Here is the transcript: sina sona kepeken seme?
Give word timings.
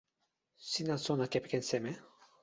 sina 0.69 0.95
sona 1.05 1.25
kepeken 1.31 1.59
seme? 1.69 1.93